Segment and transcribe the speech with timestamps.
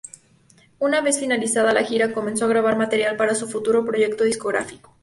[0.79, 4.97] Una vez finalizada la gira comenzó a grabar material para su futuro proyecto discográfico.